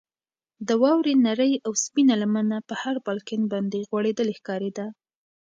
[0.67, 4.85] د واورې نرۍ او سپینه لمنه پر هر بالکن باندې غوړېدلې ښکارېده.